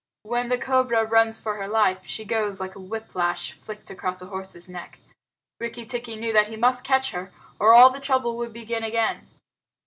When 0.23 0.49
the 0.49 0.57
cobra 0.57 1.05
runs 1.05 1.39
for 1.39 1.57
her 1.57 1.67
life, 1.67 2.07
she 2.07 2.25
goes 2.25 2.59
like 2.59 2.75
a 2.75 2.79
whip 2.79 3.13
lash 3.13 3.51
flicked 3.53 3.91
across 3.91 4.19
a 4.19 4.25
horse's 4.25 4.67
neck. 4.67 4.97
Rikki 5.59 5.85
tikki 5.85 6.15
knew 6.15 6.33
that 6.33 6.47
he 6.47 6.57
must 6.57 6.83
catch 6.83 7.11
her, 7.11 7.31
or 7.59 7.71
all 7.75 7.91
the 7.91 7.99
trouble 7.99 8.35
would 8.37 8.51
begin 8.51 8.83
again. 8.83 9.27